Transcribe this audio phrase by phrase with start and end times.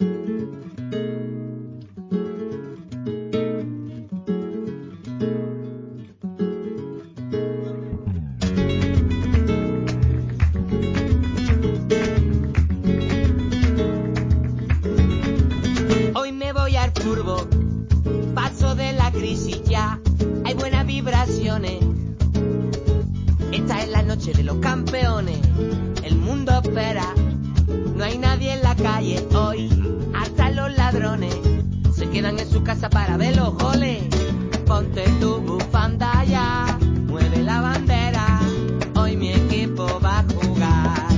[0.00, 0.87] うん。
[32.90, 34.04] Para ver los goles.
[34.66, 38.40] Ponte tu bufanda mueve la bandera,
[38.96, 41.08] hoy mi equipo va a jugar.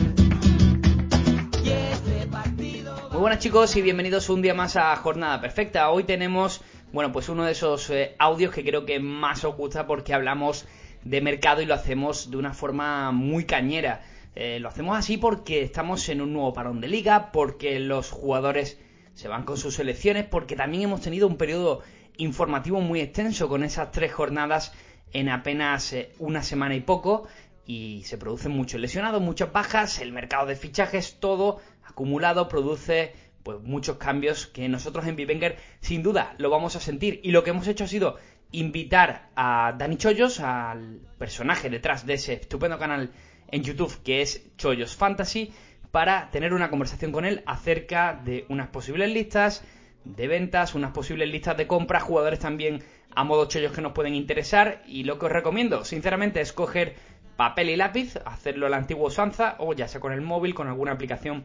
[1.65, 5.91] Y este partido Muy buenas chicos y bienvenidos un día más a Jornada Perfecta.
[5.91, 9.87] Hoy tenemos, bueno, pues uno de esos eh, audios que creo que más os gusta
[9.87, 10.67] porque hablamos
[11.05, 14.03] de mercado y lo hacemos de una forma muy cañera.
[14.37, 18.79] Eh, lo hacemos así porque estamos en un nuevo parón de liga, porque los jugadores
[19.15, 21.83] se van con sus selecciones, porque también hemos tenido un periodo
[22.17, 24.73] informativo muy extenso con esas tres jornadas
[25.13, 27.27] en apenas eh, una semana y poco
[27.67, 33.61] y se producen muchos lesionados, muchas bajas, el mercado de fichajes, todo acumulado produce pues
[33.63, 37.21] muchos cambios que nosotros en Vivenger sin duda lo vamos a sentir.
[37.23, 38.17] Y lo que hemos hecho ha sido
[38.53, 43.13] invitar a Dani Chollos, al personaje detrás de ese estupendo canal
[43.49, 45.53] en YouTube que es Chollos Fantasy,
[45.91, 49.65] para tener una conversación con él acerca de unas posibles listas
[50.05, 52.83] de ventas, unas posibles listas de compras, jugadores también
[53.15, 56.95] a modo chollos que nos pueden interesar y lo que os recomiendo, sinceramente, es coger
[57.37, 60.69] papel y lápiz, hacerlo a la antigua usanza o ya sea con el móvil, con
[60.69, 61.45] alguna aplicación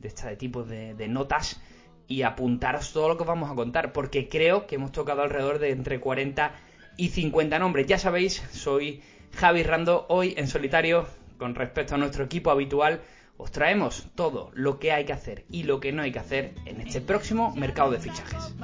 [0.00, 1.60] de esta de tipo de, de notas
[2.08, 5.58] y apuntaros todo lo que os vamos a contar, porque creo que hemos tocado alrededor
[5.58, 6.52] de entre 40
[6.96, 7.86] y 50 nombres.
[7.86, 9.02] Ya sabéis, soy
[9.36, 11.06] Javi Rando, hoy en solitario,
[11.38, 13.00] con respecto a nuestro equipo habitual,
[13.36, 16.54] os traemos todo lo que hay que hacer y lo que no hay que hacer
[16.66, 18.54] en este próximo mercado de fichajes.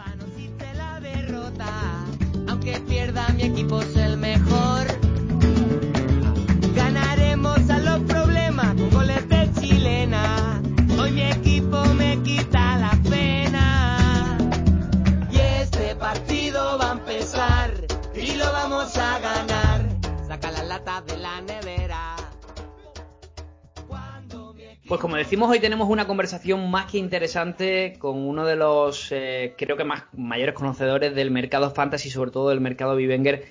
[24.91, 29.55] Pues como decimos, hoy tenemos una conversación más que interesante con uno de los, eh,
[29.57, 33.45] creo que más mayores conocedores del mercado fantasy, sobre todo del mercado Vivenger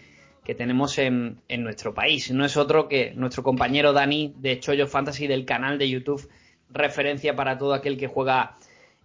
[0.44, 2.30] que tenemos en, en nuestro país.
[2.32, 6.30] No es otro que nuestro compañero Dani de Chollo Fantasy del canal de YouTube,
[6.72, 8.58] referencia para todo aquel que juega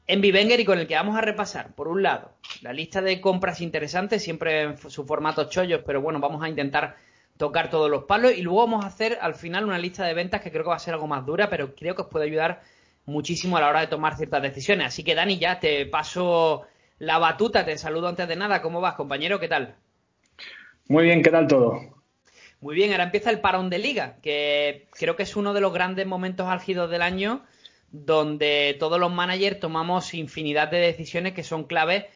[0.08, 3.20] en Vivenger y con el que vamos a repasar, por un lado, la lista de
[3.20, 6.96] compras interesantes, siempre en su formato chollos, pero bueno, vamos a intentar
[7.36, 10.40] tocar todos los palos y luego vamos a hacer al final una lista de ventas
[10.40, 12.62] que creo que va a ser algo más dura, pero creo que os puede ayudar
[13.06, 14.86] muchísimo a la hora de tomar ciertas decisiones.
[14.86, 16.62] Así que Dani, ya te paso
[16.98, 18.62] la batuta, te saludo antes de nada.
[18.62, 19.40] ¿Cómo vas, compañero?
[19.40, 19.74] ¿Qué tal?
[20.88, 21.80] Muy bien, ¿qué tal todo?
[22.60, 25.72] Muy bien, ahora empieza el parón de liga, que creo que es uno de los
[25.72, 27.42] grandes momentos álgidos del año
[27.90, 32.06] donde todos los managers tomamos infinidad de decisiones que son claves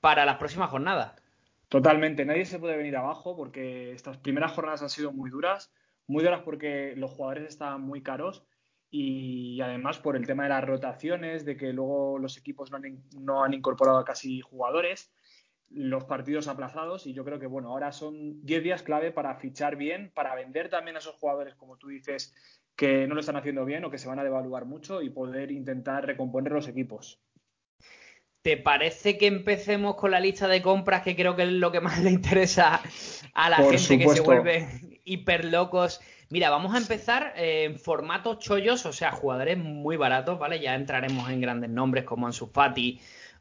[0.00, 1.12] para las próximas jornadas.
[1.68, 5.70] Totalmente, nadie se puede venir abajo porque estas primeras jornadas han sido muy duras,
[6.06, 8.46] muy duras porque los jugadores estaban muy caros
[8.90, 13.02] y además por el tema de las rotaciones, de que luego los equipos no han,
[13.20, 15.12] no han incorporado a casi jugadores,
[15.70, 19.76] los partidos aplazados y yo creo que bueno, ahora son 10 días clave para fichar
[19.76, 22.34] bien, para vender también a esos jugadores, como tú dices,
[22.74, 25.50] que no lo están haciendo bien o que se van a devaluar mucho y poder
[25.50, 27.20] intentar recomponer los equipos.
[28.42, 31.80] ¿Te parece que empecemos con la lista de compras, que creo que es lo que
[31.80, 32.80] más le interesa
[33.34, 36.00] a la Por gente que se vuelve hiper locos?
[36.30, 40.60] Mira, vamos a empezar eh, en formato chollos, o sea, jugadores muy baratos, ¿vale?
[40.60, 43.00] Ya entraremos en grandes nombres como Ansu Fati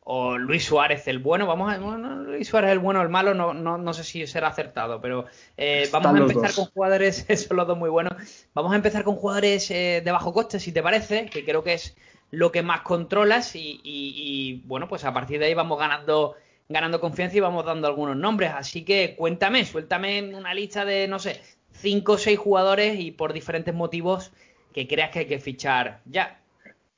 [0.09, 1.45] o Luis Suárez el bueno.
[1.45, 4.25] Vamos a, bueno, Luis Suárez el bueno o el malo, no, no, no sé si
[4.25, 5.25] será acertado, pero
[5.57, 8.13] eh, vamos a empezar con jugadores, son los dos muy buenos.
[8.53, 11.73] Vamos a empezar con jugadores eh, de bajo coste, si te parece, que creo que
[11.73, 11.97] es
[12.31, 16.35] lo que más controlas y, bueno, pues a partir de ahí vamos ganando
[16.69, 18.51] ganando confianza y vamos dando algunos nombres.
[18.53, 21.41] Así que cuéntame, suéltame una lista de, no sé,
[21.71, 24.33] cinco o seis jugadores y por diferentes motivos
[24.73, 26.41] que creas que hay que fichar ya.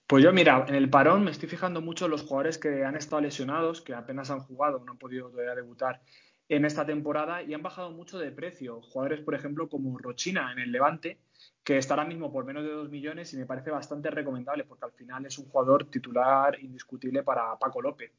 [0.07, 2.95] Pues yo, mira, en el parón me estoy fijando mucho en los jugadores que han
[2.95, 6.01] estado lesionados, que apenas han jugado, no han podido todavía debutar
[6.49, 8.81] en esta temporada y han bajado mucho de precio.
[8.81, 11.19] Jugadores, por ejemplo, como Rochina en el Levante,
[11.63, 14.85] que está ahora mismo por menos de 2 millones y me parece bastante recomendable porque
[14.85, 18.11] al final es un jugador titular indiscutible para Paco López.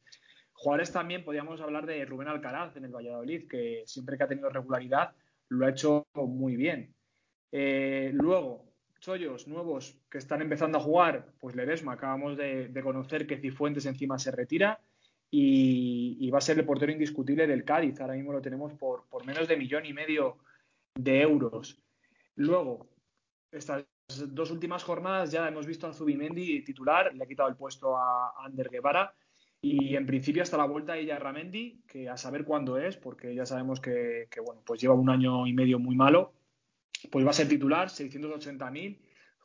[0.53, 4.51] Jugadores también, podríamos hablar de Rubén Alcaraz en el Valladolid, que siempre que ha tenido
[4.51, 5.15] regularidad
[5.49, 6.95] lo ha hecho muy bien.
[7.53, 8.71] Eh, luego,
[9.01, 14.19] chollos nuevos que están empezando a jugar, pues Ledesma, acabamos de, conocer que Cifuentes encima
[14.19, 14.81] se retira
[15.31, 18.01] y, va a ser el portero indiscutible del Cádiz.
[18.01, 20.39] Ahora mismo lo tenemos por, menos de millón y medio
[20.95, 21.83] de euros.
[22.37, 22.89] Luego,
[23.53, 23.85] estas
[24.29, 28.33] dos últimas jornadas ya hemos visto a Zubimendi titular, le ha quitado el puesto a
[28.45, 29.15] Ander Guevara
[29.63, 33.45] y en principio hasta la vuelta de Ramendi, que a saber cuándo es, porque ya
[33.45, 36.33] sabemos que, que, bueno, pues lleva un año y medio muy malo
[37.09, 38.99] pues va a ser titular, 680.000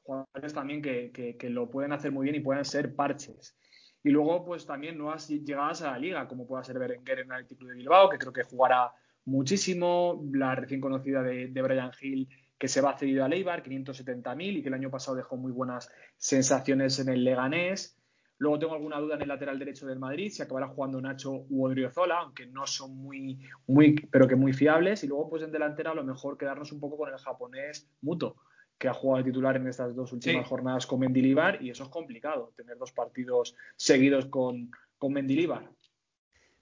[0.03, 3.57] jugadores también que, lo pueden hacer muy bien y pueden ser parches.
[4.03, 7.47] Y luego, pues también nuevas llegadas a la liga, como pueda ser Berenguer en el
[7.47, 8.91] título de Bilbao, que creo que jugará
[9.25, 14.57] muchísimo, la recién conocida de, Brian Hill, que se va a cedido a Leibar, 570.000
[14.57, 17.97] y que el año pasado dejó muy buenas sensaciones en el Leganés.
[18.37, 21.65] Luego tengo alguna duda en el lateral derecho del Madrid, si acabará jugando Nacho u
[21.65, 25.03] Odriozola, aunque no son muy, muy, pero que muy fiables.
[25.03, 28.35] Y luego, pues en delantera, a lo mejor quedarnos un poco con el japonés Muto,
[28.77, 31.89] que ha jugado de titular en estas dos últimas jornadas con Mendilibar, y eso es
[31.89, 35.69] complicado, tener dos partidos seguidos con, con Mendilibar.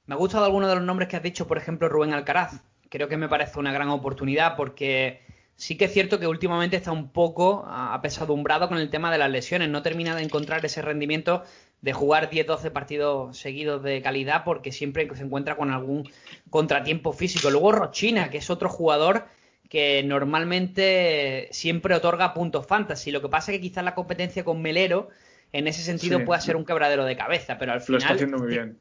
[0.05, 2.63] Me ha gustado alguno de los nombres que has dicho, por ejemplo, Rubén Alcaraz.
[2.89, 5.21] Creo que me parece una gran oportunidad porque
[5.55, 9.31] sí que es cierto que últimamente está un poco apesadumbrado con el tema de las
[9.31, 9.69] lesiones.
[9.69, 11.43] No termina de encontrar ese rendimiento
[11.81, 16.09] de jugar 10-12 partidos seguidos de calidad porque siempre se encuentra con algún
[16.49, 17.49] contratiempo físico.
[17.49, 19.25] Luego Rochina, que es otro jugador
[19.69, 23.11] que normalmente siempre otorga puntos fantasy.
[23.11, 25.09] Lo que pasa es que quizás la competencia con Melero
[25.51, 27.93] en ese sentido pueda ser un quebradero de cabeza, pero al final...
[27.93, 28.79] Lo está haciendo muy bien.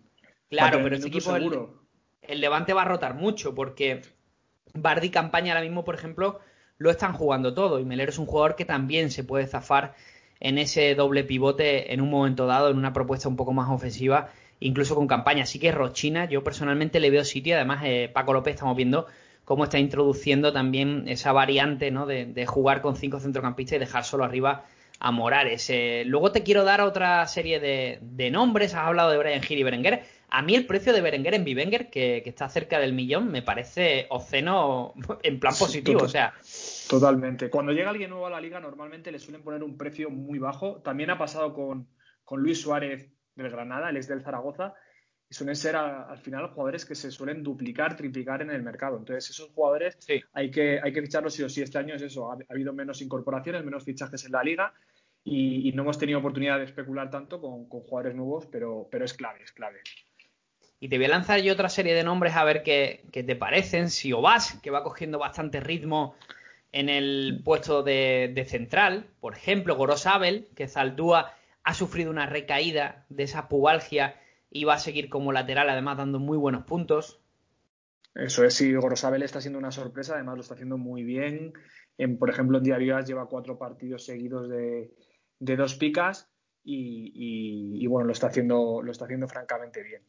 [0.48, 1.34] Claro, pero este equipo...
[1.34, 1.50] El,
[2.22, 4.02] el Levante va a rotar mucho porque
[4.74, 6.40] Bardi Campaña ahora mismo, por ejemplo,
[6.78, 7.78] lo están jugando todo.
[7.80, 9.94] Y Melero es un jugador que también se puede zafar
[10.40, 14.30] en ese doble pivote en un momento dado, en una propuesta un poco más ofensiva,
[14.58, 15.44] incluso con campaña.
[15.44, 17.54] Así que Rochina, yo personalmente le veo sitio.
[17.54, 19.06] Además, eh, Paco López estamos viendo
[19.44, 22.06] cómo está introduciendo también esa variante ¿no?
[22.06, 24.64] de, jugar con cinco centrocampistas y dejar solo arriba
[24.98, 25.68] a Morales.
[25.70, 28.74] Eh, luego te quiero dar otra serie de, nombres.
[28.74, 30.02] Has hablado de Brian Hill y Berenguer.
[30.28, 33.42] A mí el precio de Berenguer en Bivenger, que, que está cerca del millón, me
[33.42, 36.02] parece oceno en plan positivo.
[36.02, 36.34] O sea,
[36.92, 37.48] Totalmente.
[37.48, 40.82] Cuando llega alguien nuevo a la liga, normalmente le suelen poner un precio muy bajo.
[40.82, 41.88] También ha pasado con,
[42.32, 44.74] Luis Suárez del Granada, él es del Zaragoza,
[45.26, 48.98] y suelen ser al final jugadores que se suelen duplicar, triplicar en el mercado.
[48.98, 49.98] Entonces, esos jugadores
[50.34, 51.62] hay, que, hay que ficharlos sí o sí.
[51.62, 54.74] Este año es eso, ha, habido menos incorporaciones, menos fichajes en la liga
[55.24, 59.42] y, no hemos tenido oportunidad de especular tanto con, jugadores nuevos, pero, pero es clave,
[59.42, 59.80] es clave.
[60.78, 63.34] Y te voy a lanzar yo otra serie de nombres a ver qué, qué te
[63.34, 63.88] parecen.
[63.88, 66.16] Si Obas, que va cogiendo bastante ritmo
[66.72, 71.32] en el puesto de, central, por ejemplo, Gorosabel, que Zaldúa
[71.62, 74.16] ha sufrido una recaída de esa pubalgia
[74.50, 77.20] y va a seguir como lateral, además dando muy buenos puntos.
[78.14, 81.52] Eso es, sí, Gorosabel está siendo una sorpresa, además lo está haciendo muy bien.
[81.98, 84.90] En, por ejemplo, en Diarias lleva cuatro partidos seguidos de,
[85.38, 86.30] dos picas
[86.64, 87.12] y,
[87.82, 90.02] y, bueno, lo está haciendo, lo está haciendo francamente bien.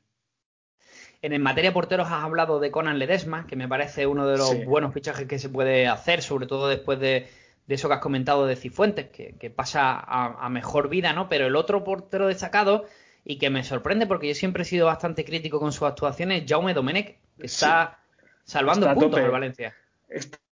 [1.24, 4.66] En, materia de porteros has hablado de Conan Ledesma, que me parece uno de los
[4.66, 7.30] buenos fichajes que se puede hacer, sobre todo después de,
[7.70, 11.30] eso que has comentado de Cifuentes, que, pasa a, mejor vida, ¿no?
[11.30, 12.86] Pero el otro portero destacado
[13.24, 16.74] y que me sorprende porque yo siempre he sido bastante crítico con sus actuaciones, Jaume
[16.74, 18.00] Domenech, que está
[18.44, 19.74] salvando puntos en Valencia.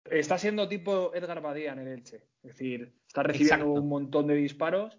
[0.05, 4.35] Está, siendo tipo Edgar Badía en el Elche, es decir, está recibiendo un montón de
[4.35, 4.97] disparos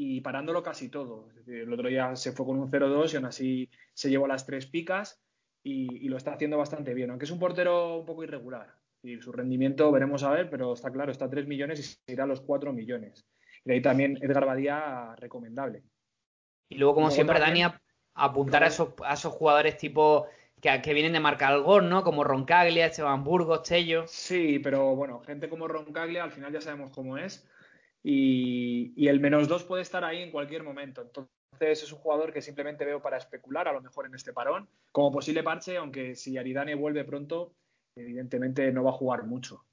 [0.00, 1.28] y parándolo casi todo.
[1.48, 4.64] el otro día se fue con un 0-2 y aún así se llevó las tres
[4.66, 5.20] picas
[5.64, 8.76] y, lo está haciendo bastante bien, aunque es un portero un poco irregular.
[9.02, 12.12] Y su rendimiento veremos a ver, pero está claro, está a 3 millones y se
[12.12, 13.26] irá a los 4 millones.
[13.64, 15.82] Y de ahí también Edgar Badía recomendable.
[16.68, 17.62] Y luego, como siempre, Dani,
[18.14, 20.28] apuntar a esos, a esos jugadores tipo
[20.62, 22.04] que, que, vienen de marcar el gol, ¿no?
[22.04, 24.04] Como Roncaglia, Esteban Burgos, Tello.
[24.06, 27.48] Sí, pero bueno, gente como Roncaglia al final ya sabemos cómo es
[28.02, 31.02] y, el menos dos puede estar ahí en cualquier momento.
[31.02, 34.68] Entonces es un jugador que simplemente veo para especular, a lo mejor en este parón,
[34.92, 37.54] como posible parche, aunque si Aridane vuelve pronto,
[37.96, 39.64] evidentemente no va a jugar mucho.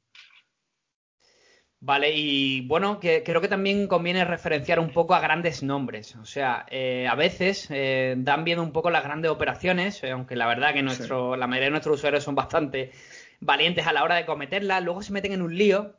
[1.82, 6.15] Vale, y bueno, que, creo que también conviene referenciar un poco a grandes nombres.
[6.15, 10.36] O sea, eh, a veces eh, dan bien un poco las grandes operaciones, eh, aunque
[10.36, 12.91] la verdad que nuestro, la mayoría de nuestros usuarios son bastante
[13.39, 15.96] valientes a la hora de cometerlas, luego se meten en un lío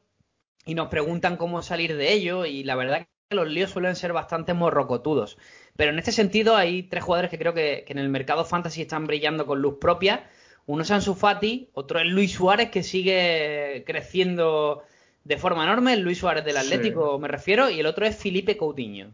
[0.67, 4.53] y nos preguntan cómo salir de ello y la verdad los líos suelen ser bastante
[4.53, 5.39] morrocotudos.
[5.77, 9.07] Pero en este sentido hay tres jugadores que creo que, en el mercado fantasy están
[9.07, 10.29] brillando con luz propia.
[10.67, 14.83] Uno es Ansu Fati, otro es Luis Suárez, que sigue creciendo
[15.25, 19.11] de forma enorme, Luis Suárez del Atlético me refiero, y el otro es Felipe Coutinho.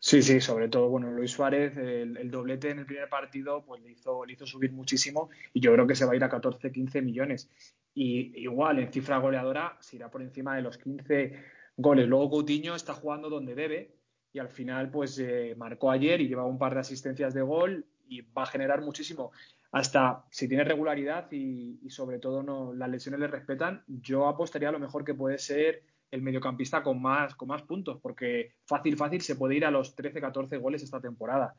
[0.00, 3.90] Sí, sí, sobre todo, bueno, Luis Suárez, el, doblete en el primer partido, pues le
[3.90, 6.70] hizo, le hizo subir muchísimo y yo creo que se va a ir a 14,
[6.70, 7.50] 15 millones.
[7.94, 11.42] Y igual, en cifra goleadora, se irá por encima de los 15
[11.76, 12.06] goles.
[12.08, 13.98] Luego Coutinho está jugando donde debe
[14.32, 17.86] y al final, pues eh, marcó ayer y lleva un par de asistencias de gol
[18.08, 19.32] y va a generar muchísimo.
[19.72, 24.72] Hasta si tiene regularidad y, sobre todo no, las lesiones le respetan, yo apostaría a
[24.72, 29.20] lo mejor que puede ser el mediocampista con más, con más puntos, porque fácil, fácil
[29.20, 31.54] se puede ir a los 13, 14 goles esta temporada.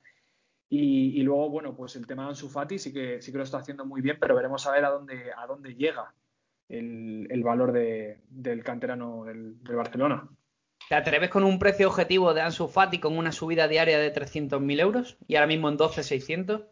[0.72, 3.58] Y, luego, bueno, pues el tema de Ansu Fati sí que, sí que lo está
[3.58, 6.14] haciendo muy bien, pero veremos a ver a dónde, a dónde llega
[6.68, 10.30] el, valor del canterano del, Barcelona.
[10.88, 14.80] ¿Te atreves con un precio objetivo de Ansu Fati con una subida diaria de 300.000
[14.80, 16.68] euros y ahora mismo en 12.600?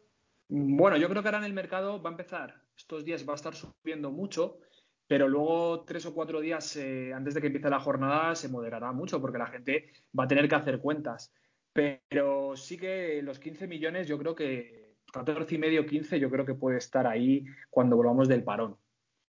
[0.49, 3.35] Bueno, yo creo que ahora en el mercado va a empezar, estos días va a
[3.35, 4.59] estar subiendo mucho
[5.07, 8.91] pero luego tres o cuatro días eh, antes de que empiece la jornada se moderará
[8.91, 11.33] mucho porque la gente va a tener que hacer cuentas.
[11.71, 16.45] Pero sí que los 15 millones, yo creo que 14 y medio, 15, yo creo
[16.45, 18.77] que puede estar ahí cuando volvamos del parón.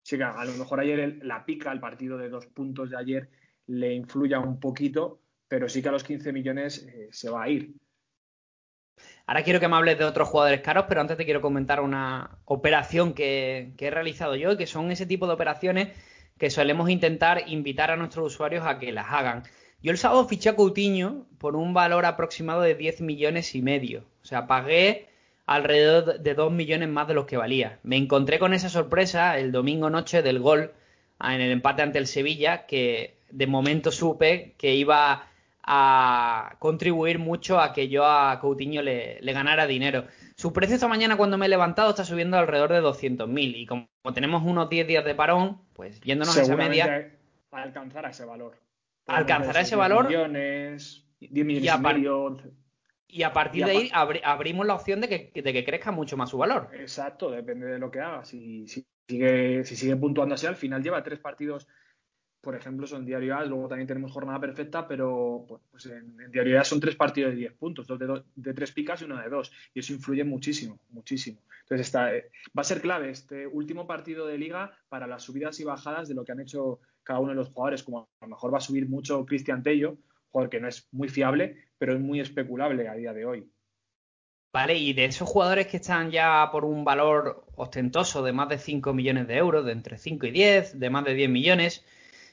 [0.03, 3.31] Sí que a lo mejor ayer la pica, el partido de dos puntos de ayer,
[3.67, 7.51] le influya un poquito, pero sí que a los 15 millones eh, se va a
[7.51, 7.75] ir.
[9.27, 12.39] Ahora quiero que me hables de otros jugadores caros, pero antes te quiero comentar una
[12.45, 15.89] operación que, he realizado yo, que son ese tipo de operaciones
[16.39, 19.43] que solemos intentar invitar a nuestros usuarios a que las hagan.
[19.83, 24.05] Yo el sábado fiché a Coutinho por un valor aproximado de 10 millones y medio.
[24.23, 25.09] O sea, pagué
[25.47, 27.79] alrededor de 2 millones más de los que valía.
[27.83, 30.73] Me encontré con esa sorpresa el domingo noche del gol
[31.21, 35.29] en el empate ante el Sevilla, que de momento supe que iba
[35.71, 40.07] a contribuir mucho a que yo a Coutinho le, ganara dinero.
[40.35, 43.87] Su precio esta mañana cuando me he levantado está subiendo alrededor de 200.000 y como,
[44.15, 47.13] tenemos unos 10 días de parón, pues yéndonos a esa media...
[47.51, 48.59] Alcanzará ese valor.
[49.07, 50.07] Alcanzará ese valor.
[50.07, 51.77] Millones, 10 millones y, a
[53.07, 56.31] y a partir de ahí abrimos la opción de que, de que crezca mucho más
[56.31, 56.71] su valor.
[56.73, 58.25] Exacto, depende de lo que haga.
[58.25, 61.69] Si, sigue, si sigue puntuando así, al final lleva tres partidos
[62.49, 66.65] por ejemplo, son diario A, luego también tenemos jornada perfecta, pero pues en, diario A
[66.65, 69.81] son tres partidos de 10 puntos, dos de, tres picas y uno de dos, y
[69.81, 71.43] eso influye muchísimo, muchísimo.
[71.65, 75.61] Entonces está, eh, va a ser clave este último partido de liga para las subidas
[75.61, 78.29] y bajadas de lo que han hecho cada uno de los jugadores, como a lo
[78.29, 79.99] mejor va a subir mucho Cristian Tello,
[80.31, 83.47] jugador que no es muy fiable, pero es muy especulable a día de hoy.
[84.55, 88.57] Vale, y de esos jugadores que están ya por un valor ostentoso de más de
[88.57, 91.85] 5 millones de euros, de entre 5 y 10, de más de 10 millones,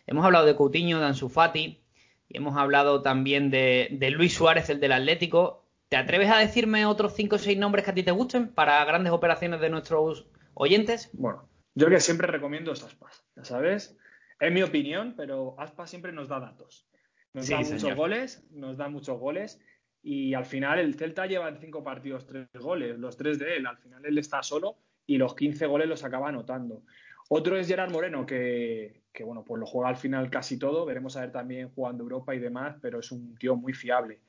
[0.08, 1.82] Hemos hablado de Coutinho, de Ansu Fati,
[2.30, 5.66] y hemos hablado también de, Luis Suárez, el del Atlético.
[5.90, 8.84] ¿Te atreves a decirme otros cinco o seis nombres que a ti te gusten para
[8.86, 11.10] grandes operaciones de nuestros oyentes?
[11.14, 13.98] Bueno, yo que siempre recomiendo Aspas, ya sabes.
[14.40, 16.88] Es mi opinión, pero Aspas siempre nos da datos.
[17.34, 19.60] Nos da muchos goles, nos da muchos goles.
[20.02, 23.66] Y al final el Celta lleva en cinco partidos tres goles, los tres de él.
[23.66, 26.84] Al final él está solo y los 15 goles los acaba anotando.
[27.30, 30.86] Otro es Gerard Moreno, que, bueno, pues lo juega al final casi todo.
[30.86, 34.20] Veremos a ver también jugando Europa y demás, pero es un tío muy fiable.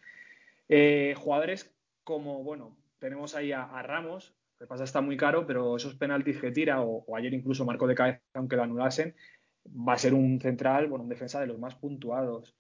[0.68, 1.74] Eh, jugadores
[2.04, 6.50] como, bueno, tenemos ahí a, Ramos, que pasa está muy caro, pero esos penaltis que
[6.50, 9.14] tira, o, ayer incluso marcó de cabeza aunque lo anulasen,
[9.66, 12.56] va a ser un central, bueno, un defensa de los más puntuados.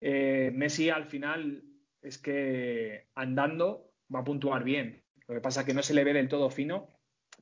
[0.00, 1.62] Eh, Messi al final
[2.02, 5.02] es que andando va a puntuar bien.
[5.26, 6.90] Lo que pasa es que no se le ve del todo fino,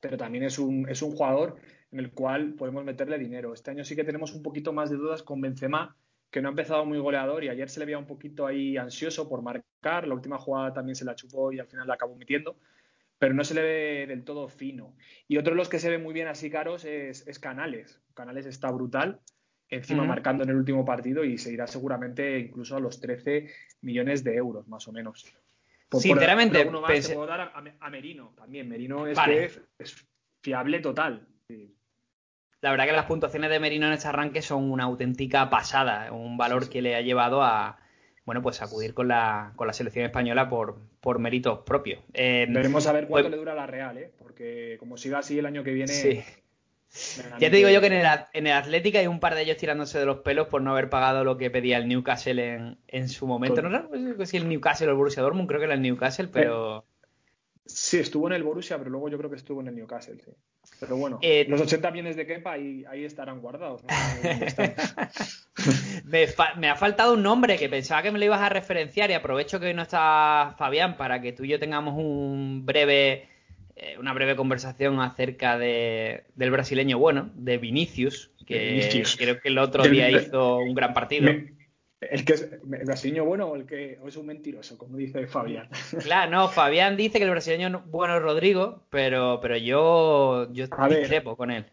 [0.01, 1.57] pero también es un, es un jugador
[1.93, 3.55] en el cual podemos meterle dinero.
[3.55, 5.97] Este año sí que tenemos un poquito más de dudas con Benzema,
[6.31, 9.29] que no ha empezado muy goleador y ayer se le veía un poquito ahí ansioso
[9.29, 10.07] por marcar.
[10.07, 12.59] La última jugada también se la chupó y al final la acabó metiendo,
[13.19, 14.95] pero no se le ve del todo fino.
[15.29, 18.03] Y otro de los que se ve muy bien así caros es, Canales.
[18.15, 19.21] Canales está brutal,
[19.69, 23.49] encima marcando en el último partido y se irá seguramente incluso a los 13
[23.83, 25.25] millones de euros, más o menos.
[25.93, 28.69] Sinceramente, uno más puedo dar a, Merino también.
[28.69, 29.17] Merino es,
[29.79, 30.07] es
[30.43, 31.27] fiable total.
[32.61, 36.37] La verdad que las puntuaciones de Merino en este arranque son una auténtica pasada, un
[36.37, 37.79] valor que le ha llevado a
[38.25, 42.03] bueno pues acudir con la, con la selección española por, por méritos propios.
[42.13, 44.11] Eh, Veremos a ver cuánto pues le dura la Real, ¿eh?
[44.19, 45.93] porque como siga así el año que viene.
[45.93, 46.25] Sí.
[47.39, 49.59] Ya te digo yo que en el, en el Atlético hay un par de ellos
[49.59, 53.09] tirándose de los pelos por no haber pagado lo que pedía el Newcastle en, en
[53.09, 53.61] su momento.
[53.63, 56.85] No sé si el Newcastle o el Borussia Dortmund, creo que era el Newcastle, pero.
[57.67, 60.31] Sí, estuvo en el Borussia, pero luego yo creo que estuvo en el Newcastle, sí.
[60.81, 63.83] Pero bueno, Eh, los 80 millones de Kepa ahí, ahí estarán guardados.
[66.05, 69.11] me, fa- me ha faltado un nombre que pensaba que me lo ibas a referenciar
[69.11, 73.29] y aprovecho que hoy no está Fabián para que tú y yo tengamos un breve,
[73.77, 79.17] eh, una breve conversación acerca de, del brasileño bueno, de Vinicius, que De Vinicius.
[79.17, 81.33] creo que el otro día hizo un gran partido.
[81.33, 81.56] Me-
[82.01, 85.27] el que es el brasileño bueno o el que o es un mentiroso, como dice
[85.27, 85.69] Fabián.
[86.03, 90.67] Claro, no, Fabián dice que el brasileño no- bueno es Rodrigo, pero, pero yo, yo
[90.67, 91.65] discrepo con él.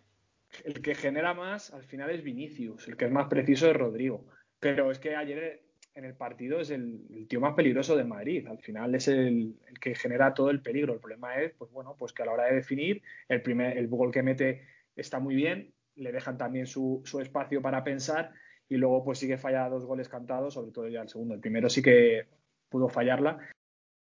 [0.63, 4.25] El que genera más al final es Vinicius, el que es más preciso es Rodrigo.
[4.59, 5.63] Pero es que ayer
[5.95, 8.47] en el partido es el, el tío más peligroso de Madrid.
[8.47, 10.93] Al final es el, el que genera todo el peligro.
[10.93, 13.87] El problema es, pues bueno, pues que a la hora de definir, el primer, el
[13.87, 14.65] gol que mete
[14.95, 18.31] está muy bien, le dejan también su, su espacio para pensar
[18.73, 21.35] y luego pues sí que falla dos goles cantados, sobre todo ya el segundo.
[21.35, 22.25] El primero sí que
[22.69, 23.37] pudo fallarla.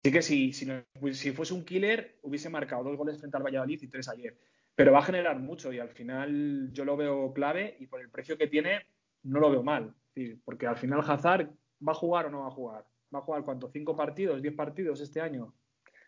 [0.03, 0.53] Así que si,
[0.99, 4.37] pues si fuese un killer, hubiese marcado dos goles frente al Valladolid y tres ayer.
[4.75, 8.11] Pero va a generar mucho y al final yo lo veo clave y por el
[8.11, 8.85] precio que tiene
[9.23, 9.95] no lo veo mal.
[10.45, 11.51] Porque al final Hazard
[11.87, 12.85] va a jugar o no va a jugar.
[13.15, 13.71] ¿Va a jugar cuánto?
[13.71, 14.43] ¿Cinco partidos?
[14.43, 15.55] ¿Diez partidos este año?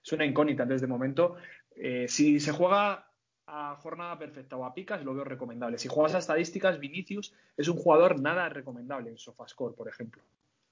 [0.05, 1.37] Es una incógnita desde el momento.
[1.77, 3.10] Eh, si se juega
[3.53, 5.79] a jornada perfecta o a picas, lo veo recomendable.
[5.79, 10.23] Si juegas a estadísticas, Vinicius es un jugador nada recomendable en Sofascore, por ejemplo.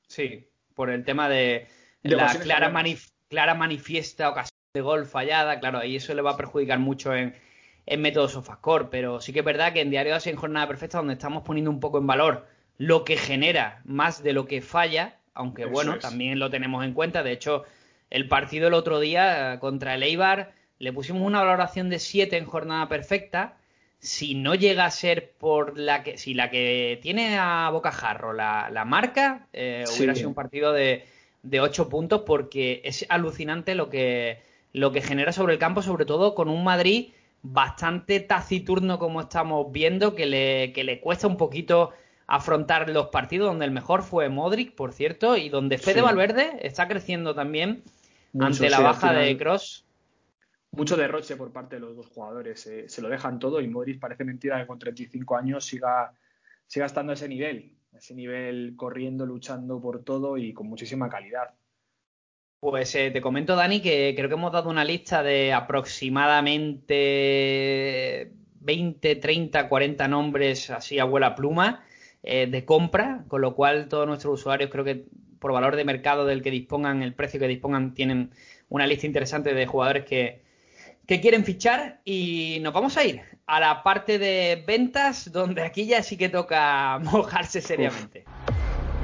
[0.07, 1.67] Sí, por el tema de
[2.03, 6.33] De la clara, manif- clara manifiesta ocasión de gol fallada, claro, ahí eso le va
[6.33, 7.35] a perjudicar mucho en,
[7.87, 10.99] en método Sofascore, pero sí que es verdad que en Diario Así en Jornada Perfecta,
[10.99, 15.17] donde estamos poniendo un poco en valor lo que genera más de lo que falla,
[15.35, 16.01] aunque Eso bueno, es.
[16.01, 17.65] también lo tenemos en cuenta, de hecho,
[18.09, 22.47] el partido el otro día contra el Eibar le pusimos una valoración de 7 en
[22.47, 23.57] Jornada Perfecta,
[24.01, 28.71] si no llega a ser por la que, si la que tiene a Bocajarro la,
[28.71, 29.99] la marca, eh, Sí.
[29.99, 31.05] hubiera sido un partido de,
[31.43, 34.41] de 8 puntos porque es alucinante lo que,
[34.73, 37.11] lo que genera sobre el campo, sobre todo con un Madrid
[37.43, 41.93] bastante taciturno como estamos viendo, que le, que le cuesta un poquito
[42.27, 46.01] afrontar los partidos, donde el mejor fue Modric, por cierto, y donde Fede Sí.
[46.03, 47.83] Valverde está creciendo también
[48.33, 49.88] Mucho, ante la sí, baja de Cross.
[50.73, 52.67] Mucho derroche por parte de los dos jugadores.
[52.67, 56.13] eh, se lo dejan todo y Modric parece mentira que con 35 años siga,
[56.67, 57.75] siga estando a ese nivel.
[57.93, 61.55] Ese nivel corriendo, luchando por todo y con muchísima calidad.
[62.61, 69.17] Pues eh, te comento, Dani, que creo que hemos dado una lista de aproximadamente 20,
[69.17, 71.85] 30, 40 nombres así a vuela pluma
[72.23, 75.07] eh, de compra, con lo cual todos nuestros usuarios creo que
[75.39, 78.33] por valor de mercado del que dispongan, el precio que dispongan, tienen
[78.69, 80.43] una lista interesante de jugadores que,
[81.09, 85.87] que quieren fichar y nos vamos a ir a la parte de ventas, donde aquí
[85.87, 88.25] ya sí que toca mojarse seriamente.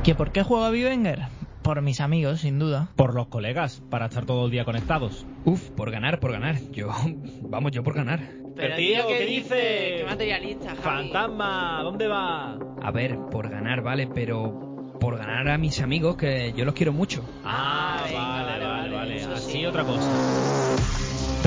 [0.04, 1.20] ¿Que por qué juega Bivenger?
[1.62, 2.88] Por mis amigos, sin duda.
[2.94, 5.24] Por los colegas, para estar todo el día conectados.
[5.46, 6.56] Uf, por ganar, por ganar.
[6.72, 6.90] Yo,
[7.40, 8.20] vamos, yo por ganar.
[8.54, 9.94] Pero, tío, ¿qué dice?
[9.96, 10.82] ¿Qué materialista, Javi?
[10.82, 12.58] Fantasma, ¿dónde va?
[12.82, 16.92] A ver, por ganar, vale, pero por ganar a mis amigos, que yo los quiero
[16.92, 17.24] mucho.
[17.44, 19.66] Ah, venga, vale, vale, vale, Así sí.
[19.66, 20.53] otra cosa.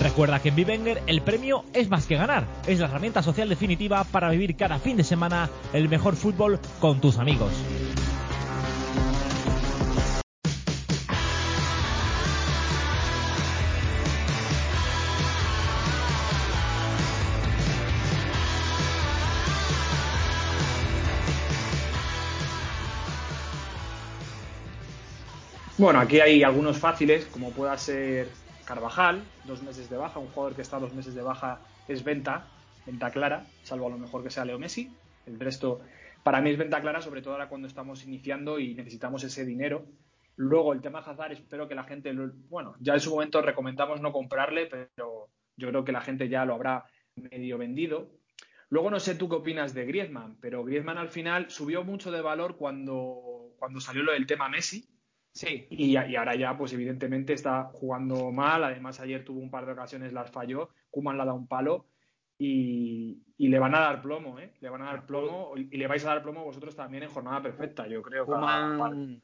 [0.01, 2.45] Recuerda que en Vivenger el premio es más que ganar.
[2.67, 7.01] Es la herramienta social definitiva para vivir cada fin de semana el mejor fútbol con
[7.01, 7.51] tus amigos.
[25.79, 28.29] Bueno, aquí hay algunos fáciles, como pueda ser
[28.67, 30.19] Carvajal, dos meses de baja.
[30.19, 32.45] Un jugador que está dos meses de baja es venta,
[32.85, 34.91] venta clara, salvo a lo mejor que sea Leo Messi.
[35.25, 35.81] El resto,
[36.23, 39.85] para mí es venta clara, sobre todo ahora cuando estamos iniciando y necesitamos ese dinero.
[40.35, 44.01] Luego, el tema Hazard, espero que la gente, lo- bueno, ya en su momento recomendamos
[44.01, 48.11] no comprarle, pero yo creo que la gente ya lo habrá medio vendido.
[48.69, 52.21] Luego no sé tú qué opinas de Griezmann, pero Griezmann al final subió mucho de
[52.21, 54.87] valor cuando, cuando salió lo del tema Messi.
[55.37, 55.67] Sí.
[55.69, 58.63] Y, y ahora ya, pues evidentemente está jugando mal.
[58.63, 60.69] Además, ayer tuvo un par de ocasiones, las falló.
[60.89, 61.85] Kuman le ha dado un palo
[62.39, 64.51] y, y le van a dar plomo, ¿eh?
[64.61, 67.41] Le van a dar plomo y le vais a dar plomo vosotros también en jornada
[67.41, 68.25] perfecta, yo creo.
[68.25, 69.21] Kuman,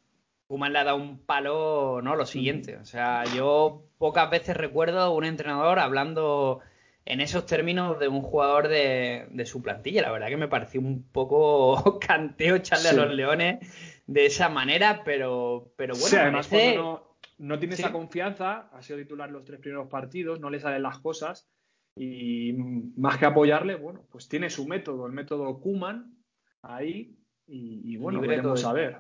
[0.48, 2.78] Koeman le ha dado un palo, no, lo siguiente.
[2.78, 6.60] O sea, yo pocas veces recuerdo a un entrenador hablando
[7.06, 10.02] en esos términos de un jugador de, de su plantilla.
[10.04, 12.96] La verdad que me pareció un poco canteo echarle Sí.
[12.96, 17.60] a los leones de esa manera, pero, pero bueno, sí, además parece- cuando no, no
[17.60, 17.82] tiene Sí.
[17.84, 21.50] esa confianza, ha sido titular los tres primeros partidos, no le salen las cosas
[21.96, 22.54] y
[22.98, 26.18] más que apoyarle, bueno, pues tiene su método, el método Kuman
[26.62, 27.16] ahí
[27.48, 28.98] y, y bueno, veremos a ver.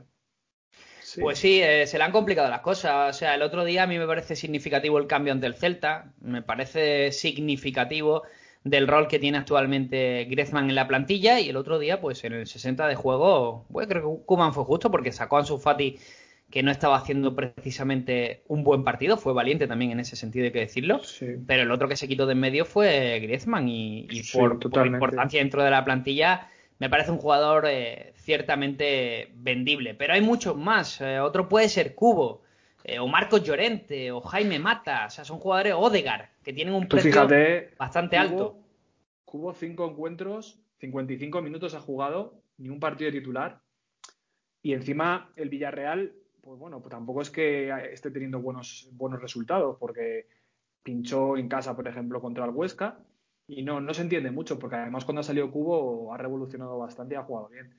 [1.19, 3.15] Pues sí, eh, se le han complicado las cosas.
[3.15, 6.13] O sea, el otro día a mí me parece significativo el cambio ante el Celta.
[6.21, 8.23] Me parece significativo
[8.63, 11.39] del rol que tiene actualmente Griezmann en la plantilla.
[11.39, 14.63] Y el otro día, pues en el 60 de juego, pues creo que Kuman fue
[14.63, 15.97] justo porque sacó a Ansu Fati
[16.53, 20.51] que no estaba haciendo precisamente un buen partido, fue valiente también en ese sentido, hay
[20.51, 21.01] que decirlo,
[21.47, 25.63] pero el otro que se quitó de en medio fue Griezmann y, por, importancia dentro
[25.63, 26.47] de la plantilla
[26.77, 31.95] me parece un jugador eh, ciertamente vendible, pero hay muchos más, eh, otro puede ser
[31.95, 32.43] Cubo,
[32.83, 36.87] eh, o Marcos Llorente, o Jaime Mata, o sea, son jugadores Odegar, que tienen un
[36.87, 37.27] precio
[37.77, 38.59] bastante alto.
[39.25, 43.61] Cubo cinco encuentros, 55 minutos ha jugado, ni un partido de titular,
[44.61, 49.77] y encima el Villarreal pues bueno, pues tampoco es que esté teniendo buenos, buenos resultados,
[49.79, 50.27] porque
[50.83, 52.99] pinchó en casa, por ejemplo, contra el Huesca,
[53.47, 57.15] y no, no se entiende mucho, porque además cuando ha salido Cubo ha revolucionado bastante
[57.15, 57.73] y ha jugado bien.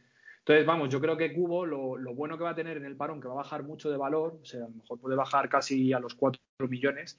[0.45, 2.97] Entonces, vamos, yo creo que Cubo lo, lo, bueno que va a tener en el
[2.97, 5.49] parón, que va a bajar mucho de valor, o sea, a lo mejor puede bajar
[5.49, 7.19] casi a los 4 millones,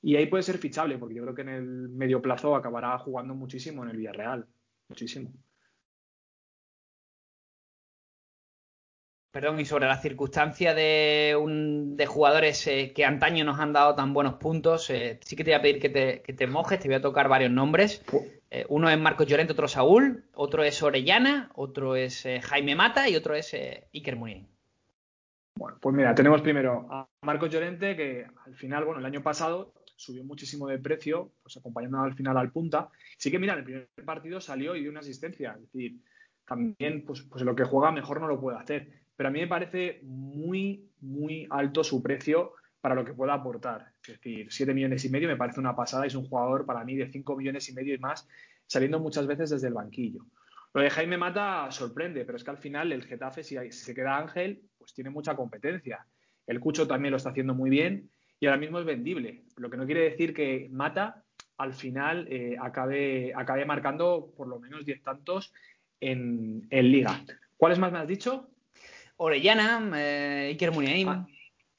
[0.00, 3.34] y ahí puede ser fichable, porque yo creo que en el medio plazo acabará jugando
[3.34, 4.46] muchísimo en el Villarreal,
[4.88, 5.32] muchísimo.
[9.32, 13.96] Perdón, y sobre la circunstancia de, un, de jugadores eh, que antaño nos han dado
[13.96, 16.78] tan buenos puntos, eh, sí que te voy a pedir que te, que te, mojes,
[16.78, 18.02] te voy a tocar varios nombres.
[18.50, 23.16] Eh, uno es Marcos Llorente, otro Saúl, otro es Orellana, otro es Jaime Mata y
[23.16, 23.54] otro es
[23.94, 24.48] Iker Muniain.
[25.56, 29.74] Bueno, pues mira, tenemos primero a Marcos Llorente, que al final, bueno, el año pasado
[29.94, 32.88] subió muchísimo de precio, pues acompañando al final al punta.
[33.18, 36.00] Sí que mira, en el primer partido salió y dio una asistencia, es decir,
[36.46, 39.48] también pues, pues lo que juega mejor no lo puede hacer pero a mí me
[39.48, 43.89] parece muy, muy alto su precio para lo que pueda aportar.
[44.02, 46.06] Es decir, 7 millones y medio me parece una pasada.
[46.06, 48.26] Es un jugador para mí de 5 millones y medio y más,
[48.66, 50.26] saliendo muchas veces desde el banquillo.
[50.72, 54.18] Lo de Jaime Mata sorprende, pero es que al final el Getafe, si, se queda
[54.18, 56.06] Ángel, pues tiene mucha competencia.
[56.46, 58.08] El Cucho también lo está haciendo muy bien
[58.38, 59.44] y ahora mismo es vendible.
[59.56, 61.24] Lo que no quiere decir que Mata
[61.58, 65.52] al final eh, acabe, acabe marcando por lo menos 10 tantos
[66.00, 67.22] en, en Liga.
[67.56, 68.48] ¿Cuáles más me has dicho?
[69.16, 71.08] Orellana, eh, Iker Muniain.
[71.08, 71.26] Ah,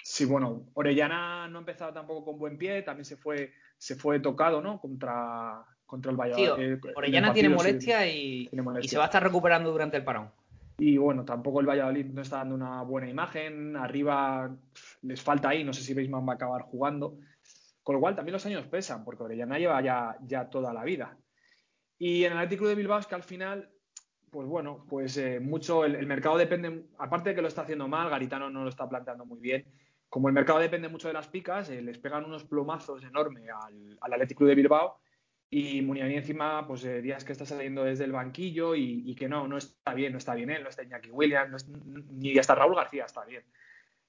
[0.03, 4.19] sí, bueno, Orellana no ha empezado tampoco con buen pie, también se fue, se fue
[4.19, 4.79] tocado, ¿no?
[4.79, 6.79] Contra, contra el Valladolid.
[6.81, 8.49] Sí, Orellana tiene, molestia y,
[8.83, 10.31] se va a estar recuperando durante el parón.
[10.77, 13.75] Y bueno, tampoco el Valladolid no está dando una buena imagen.
[13.75, 14.49] Arriba
[15.03, 17.19] les falta ahí, no sé si Beisman va a acabar jugando.
[17.83, 21.17] Con lo cual también los años pesan, porque Orellana lleva ya, ya toda la vida.
[21.99, 23.69] Y en el artículo de Bilbao es que al final
[24.31, 28.09] pues bueno, pues eh, mucho el, mercado depende, aparte de que lo está haciendo mal,
[28.09, 29.65] Garitano no lo está planteando muy bien.
[30.12, 33.97] Como el mercado depende mucho de las picas, eh, les pegan unos plomazos enormes al,
[34.02, 35.00] al Atlético de Bilbao
[35.50, 39.47] y Muniani encima, pues eh, días que está saliendo desde el banquillo y, que no,
[39.47, 41.65] no está bien, no está bien él, no está Iñaki Williams,
[42.10, 43.45] ni hasta Raúl García está bien.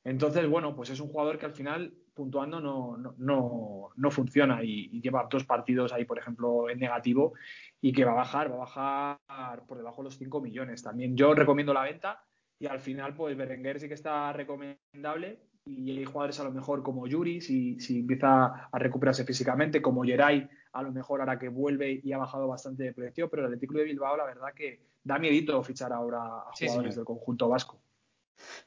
[0.03, 5.01] Entonces, bueno, pues es un jugador que al final, puntuando, no, no, no, funciona y,
[5.01, 7.35] lleva dos partidos ahí, por ejemplo, en negativo
[7.81, 10.83] y que va a bajar, va a bajar por debajo de los 5 millones.
[10.83, 12.25] También yo recomiendo la venta
[12.59, 16.83] y al final, pues Berenguer sí que está recomendable y hay jugadores a lo mejor
[16.83, 21.49] como Yuri, si, si empieza a recuperarse físicamente, como Geray, a lo mejor ahora que
[21.49, 24.81] vuelve y ha bajado bastante de precio, pero el Atlético de Bilbao, la verdad que
[25.05, 27.81] da miedito fichar ahora a jugadores del conjunto vasco.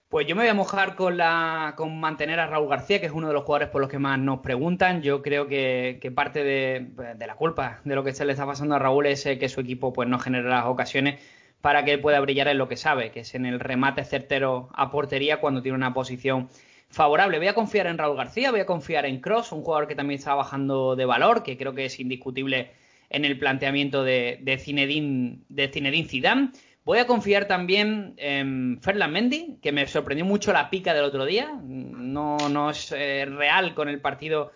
[0.08, 3.12] Pues yo me voy a mojar con, la, con mantener a Raúl García, que es
[3.12, 5.02] uno de los jugadores por los que más nos preguntan.
[5.02, 8.80] Yo creo que, parte de, la culpa de lo que se le está pasando a
[8.80, 11.20] Raúl es eh, que su equipo pues, no genera las ocasiones
[11.60, 14.70] para que él pueda brillar en lo que sabe, que es en el remate certero
[14.74, 16.48] a portería cuando tiene una posición
[16.96, 17.38] favorable.
[17.38, 20.18] Voy a confiar en Raúl García, voy a confiar en Cross, un jugador que también
[20.18, 22.72] está bajando de valor, que creo que es indiscutible
[23.10, 26.52] en el planteamiento de, de Zinedine, de Zinedine Zidane.
[26.86, 31.26] Voy a confiar también en Ferland Mendy, que me sorprendió mucho la pica del otro
[31.26, 31.60] día.
[31.64, 34.52] No, es eh, real con el partido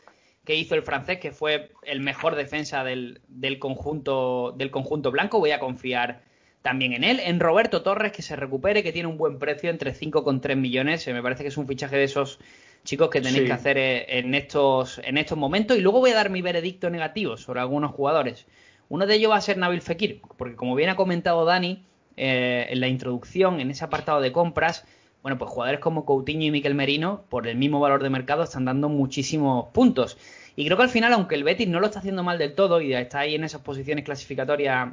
[0.46, 3.20] que hizo el francés, que fue el mejor defensa del,
[3.60, 5.40] conjunto, del conjunto blanco.
[5.40, 6.22] Voy a confiar
[6.62, 7.20] también en él.
[7.24, 11.08] En Roberto Torres, que se recupere, que tiene un buen precio, entre 5,3 millones.
[11.08, 12.40] Eh, me parece que es un fichaje de esos
[12.84, 15.78] chicos que tenéis que hacer eh, en estos, en estos momentos.
[15.78, 18.46] Y luego voy a dar mi veredicto negativo sobre algunos jugadores.
[18.90, 21.84] Uno de ellos va a ser Nabil Fekir, porque como bien ha comentado Dani,
[22.18, 24.86] eh, en la introducción, en ese apartado de compras,
[25.22, 28.66] bueno, pues jugadores como Coutinho y Miquel Merino, por el mismo valor de mercado, están
[28.66, 30.18] dando muchísimos puntos.
[30.56, 32.82] Y creo que al final, aunque el Betis no lo está haciendo mal del todo
[32.82, 34.90] y está ahí en esas posiciones clasificatorias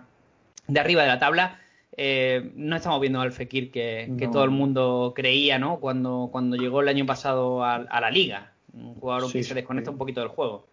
[0.66, 1.60] de arriba de la tabla,
[1.96, 5.80] eh, no estamos viendo al Fekir que, todo el mundo creía, ¿no?
[5.80, 8.52] Cuando, cuando llegó el año pasado a, la liga.
[8.72, 10.68] Un jugador que se desconecta un poquito del juego.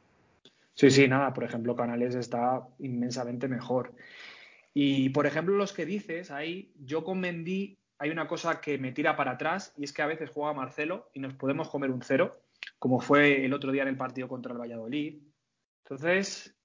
[0.74, 1.34] Sí, sí, nada.
[1.34, 3.94] Por ejemplo, Canales está inmensamente mejor.
[4.74, 8.92] Y, por ejemplo, los que dices ahí, yo con Mendy hay una cosa que me
[8.92, 12.02] tira para atrás y es que a veces juega Marcelo y nos podemos comer un
[12.02, 12.42] cero,
[12.80, 15.22] como fue el otro día en el partido contra el Valladolid.
[15.84, 16.58] Entonces,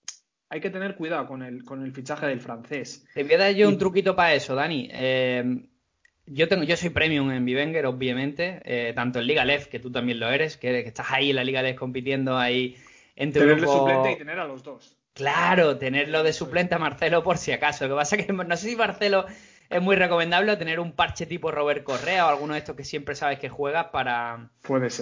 [0.51, 3.07] hay que tener cuidado con el, con el fichaje del francés.
[3.15, 4.89] Te voy a dar yo un truquito para eso, Dani.
[4.93, 5.67] Eh,
[6.27, 9.91] yo tengo, yo soy premium en Vivenger, obviamente, eh, tanto en Liga Lef, que tú
[9.91, 12.77] también lo eres, que, estás ahí en la Liga Lef compitiendo ahí
[13.17, 14.97] entre Tenerle suplente y tener a los dos.
[15.13, 17.85] Claro, tenerlo de suplente a Marcelo por si acaso.
[17.85, 19.27] Lo que pasa es que no sé si Marcelo
[19.71, 23.15] es muy recomendable tener un parche tipo Robert Correa o alguno de estos que siempre
[23.15, 24.49] sabes que juegas para,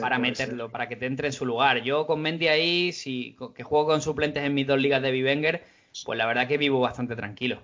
[0.00, 1.82] para meterlo, para que te entre en su lugar.
[1.82, 5.64] Yo con Mendy ahí, si, que juego con suplentes en mis dos ligas de Vivenger,
[6.04, 7.62] pues la verdad que vivo bastante tranquilo.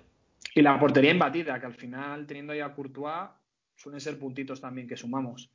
[0.55, 3.29] Y la portería imbatida, que al final, teniendo ya a Courtois,
[3.75, 5.49] suelen ser puntitos también que sumamos.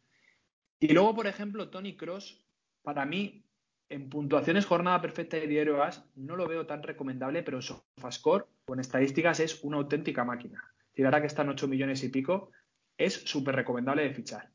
[0.81, 2.45] Y luego, por ejemplo, Tony Cross,
[2.83, 3.43] para mí,
[3.89, 8.81] en puntuaciones jornada perfecta y diario as, no lo veo tan recomendable, pero Sofascore, con
[8.81, 10.63] estadísticas, es una auténtica máquina
[10.99, 12.51] y ahora que están 8 millones y pico,
[12.97, 14.51] es súper recomendable de fichar.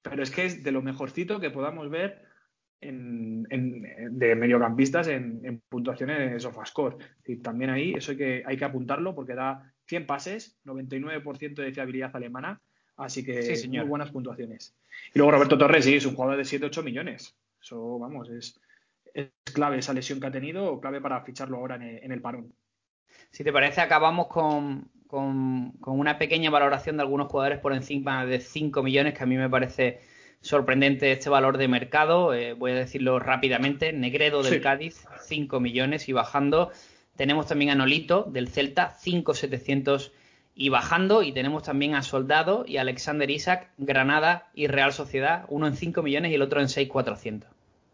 [0.00, 2.22] Pero es que es de lo mejorcito que podamos ver
[2.80, 6.96] de mediocampistas en, puntuaciones Sofascore.
[7.26, 11.72] Y también ahí eso hay que, hay que apuntarlo porque da 100 pases, 99% de
[11.72, 12.62] fiabilidad alemana,
[12.96, 14.74] así que muy buenas puntuaciones.
[15.14, 17.36] Y luego Roberto Torres, sí, es un jugador de 7-8 millones.
[17.60, 18.58] Eso, vamos, es,
[19.44, 22.54] clave esa lesión que ha tenido, clave para ficharlo ahora en el parón.
[23.30, 28.40] Si te parece, acabamos con, con, una pequeña valoración de algunos jugadores por encima de
[28.40, 30.00] 5 millones, que a mí me parece
[30.40, 32.32] sorprendente este valor de mercado.
[32.32, 33.92] Eh, voy a decirlo rápidamente.
[33.92, 36.72] Negredo del Cádiz, 5 millones y bajando.
[37.14, 40.12] Tenemos también a Nolito del Celta, 5,700
[40.54, 41.22] y bajando.
[41.22, 46.02] Y tenemos también a Soldado y Alexander Isaac, Granada y Real Sociedad, uno en 5
[46.02, 47.50] millones y el otro en 6,400.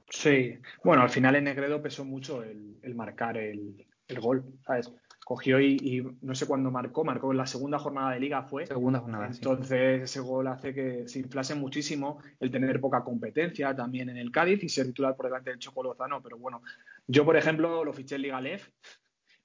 [0.08, 4.92] Sí, bueno, al final en Negredo pesó mucho el, marcar el, el, gol, ¿sabes?
[5.28, 8.66] Cogió y, no sé cuándo marcó, marcó en la segunda jornada de liga fue.
[8.66, 9.26] Segunda jornada.
[9.26, 14.32] Entonces ese gol hace que se inflase muchísimo el tener poca competencia también en el
[14.32, 16.22] Cádiz y ser titular por delante del Choco Lozano.
[16.22, 16.62] Pero bueno,
[17.06, 18.70] yo por ejemplo lo fiché en Liga Lef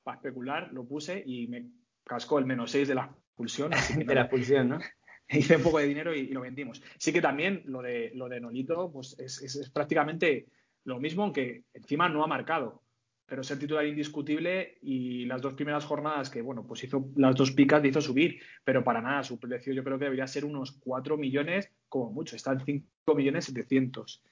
[0.03, 1.67] para especular, lo puse y me
[2.05, 3.71] cascó el menos 6 de la expulsión.
[4.07, 4.79] de la expulsión, ¿no?
[5.27, 6.81] Hice un poco de dinero y, lo vendimos.
[6.97, 10.47] Sí que también lo de, lo de Nolito pues es, es prácticamente
[10.85, 12.83] lo mismo, aunque encima no ha marcado
[13.25, 17.35] pero es el titular indiscutible y las dos primeras jornadas que, bueno, pues hizo las
[17.35, 20.45] dos picas le hizo subir, pero para nada, su precio yo creo que debería ser
[20.45, 24.23] unos 4 millones como mucho, está en 5 millones 700.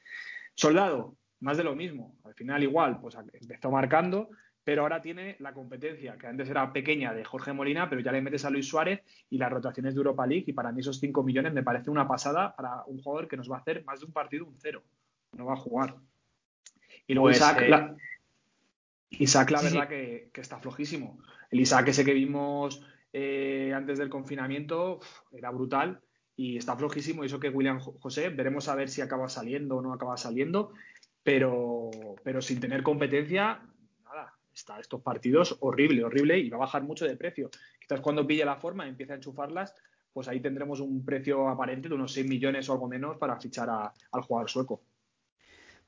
[0.56, 4.30] Soldado, más de lo mismo, al final igual, pues empezó marcando,
[4.64, 8.22] pero ahora tiene la competencia, que antes era pequeña de Jorge Molina, pero ya le
[8.22, 11.24] metes a Luis Suárez y las rotaciones de Europa League, y para mí esos 5
[11.24, 14.06] millones me parece una pasada para un jugador que nos va a hacer más de
[14.06, 14.84] un partido un cero,
[15.36, 15.96] no va a jugar.
[17.08, 17.96] Y luego pues, Isaac, eh,
[19.12, 21.20] Isaac, la verdad Que, está flojísimo.
[21.50, 25.00] El Isaac ese que vimos eh, antes del confinamiento
[25.32, 26.02] era brutal
[26.36, 27.24] y está flojísimo.
[27.24, 30.72] Y eso que William José, veremos a ver si acaba saliendo o no acaba saliendo,
[31.24, 31.92] pero,
[32.24, 33.62] pero sin tener competencia,
[34.06, 37.50] nada, está estos partidos horrible, horrible y va a bajar mucho de precio.
[37.80, 39.76] Quizás cuando pille la forma y empiece a enchufarlas,
[40.14, 43.70] pues ahí tendremos un precio aparente de unos 6 millones o algo menos para fichar
[43.70, 44.82] al jugador sueco.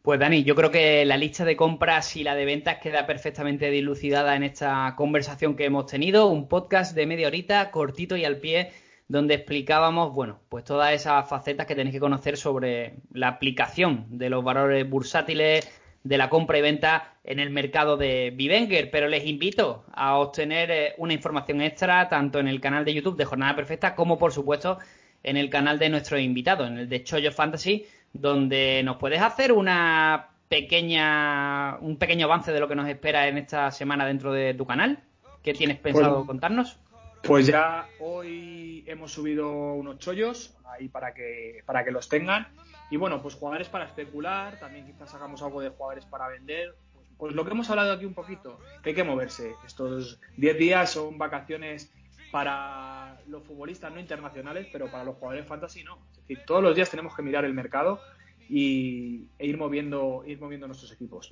[0.04, 3.72] Pues Dani, yo creo que la lista de compras y la de ventas queda perfectamente
[3.72, 8.42] dilucidada en esta conversación que hemos tenido, un podcast de media horita, cortito y al
[8.42, 8.74] pie,
[9.08, 14.30] donde explicábamos, bueno, pues todas esas facetas que tenéis que conocer sobre la aplicación de
[14.30, 15.72] los valores bursátiles,
[16.04, 20.70] de la compra y venta en el mercado de Vivenger, pero les invito a obtener
[20.70, 24.34] eh, una información extra tanto en el canal de YouTube de Jornada Perfecta como por
[24.34, 24.80] supuesto
[25.24, 29.52] en el canal de nuestro invitado, en el de Chollo Fantasy, donde nos puedes hacer
[29.52, 34.54] una pequeña, un pequeño avance de lo que nos espera en esta semana dentro de
[34.54, 35.04] tu canal.
[35.42, 36.78] ¿Qué tienes pensado pues, contarnos?
[37.24, 42.48] Pues ya hoy hemos subido unos chollos ahí para que, para que los tengan.
[42.92, 46.76] Y bueno, pues jugadores para especular, también quizás hagamos algo de jugadores para vender.
[46.94, 49.56] Pues, pues lo que hemos hablado aquí un poquito, que hay que moverse.
[49.66, 51.92] Estos 10 días son vacaciones
[52.34, 56.00] para los futbolistas no internacionales, pero para los jugadores fantasy no.
[56.14, 58.02] Es decir, todos los días tenemos que mirar el mercado
[58.50, 61.32] y, e ir moviendo, ir moviendo nuestros equipos.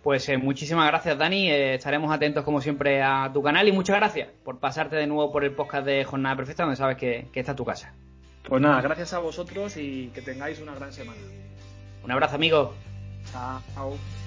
[0.00, 1.50] Pues eh, muchísimas gracias, Dani.
[1.50, 5.32] Eh, estaremos atentos, como siempre, a tu canal y muchas gracias por pasarte de nuevo
[5.32, 7.92] por el podcast de Jornada Perfecta, donde sabes que, que está tu casa.
[8.44, 11.18] Pues nada, gracias a vosotros y que tengáis una gran semana.
[12.04, 12.74] Un abrazo, amigo.
[13.32, 14.19] Chao.